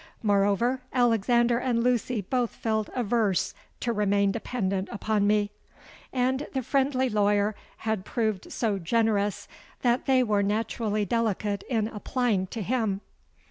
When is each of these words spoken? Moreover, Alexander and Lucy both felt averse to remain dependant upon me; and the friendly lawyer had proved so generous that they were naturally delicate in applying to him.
Moreover, 0.23 0.81
Alexander 0.91 1.59
and 1.59 1.83
Lucy 1.83 2.21
both 2.21 2.55
felt 2.55 2.89
averse 2.95 3.53
to 3.81 3.93
remain 3.93 4.31
dependant 4.31 4.89
upon 4.91 5.27
me; 5.27 5.51
and 6.11 6.47
the 6.53 6.63
friendly 6.63 7.07
lawyer 7.07 7.53
had 7.77 8.03
proved 8.03 8.51
so 8.51 8.79
generous 8.79 9.47
that 9.83 10.07
they 10.07 10.23
were 10.23 10.41
naturally 10.41 11.05
delicate 11.05 11.61
in 11.69 11.87
applying 11.87 12.47
to 12.47 12.63
him. 12.63 13.01